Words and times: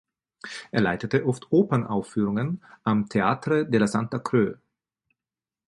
Er 0.71 0.81
leitete 0.81 1.27
oft 1.27 1.51
Opernaufführungen 1.51 2.63
am 2.83 3.07
"Teatre 3.07 3.67
de 3.69 3.79
la 3.79 3.85
Santa 3.85 4.17
Creu". 4.17 4.55